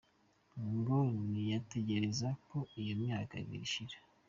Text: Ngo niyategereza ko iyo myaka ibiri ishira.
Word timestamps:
Ngo 0.73 0.97
niyategereza 1.31 2.29
ko 2.47 2.57
iyo 2.81 2.93
myaka 3.03 3.33
ibiri 3.43 3.63
ishira. 3.67 3.97